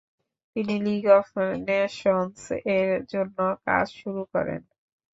[0.55, 1.27] তিনি League of
[1.67, 4.61] নেশনস-এর জন্য কাজ শুরু করেন।